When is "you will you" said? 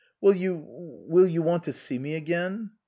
0.33-1.43